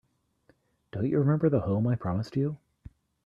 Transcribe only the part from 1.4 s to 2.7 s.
the home I promised you?